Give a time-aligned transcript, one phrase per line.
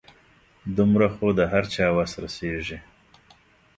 [0.77, 2.79] دومره خو د هر چا وس رسيږي.